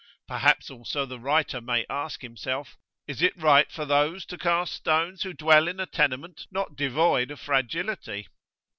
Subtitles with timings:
[0.27, 5.21] Perhaps also the writer may ask himself, Is it right for those to cast stones
[5.21, 8.25] who dwell in a tenement not devoid of fragility?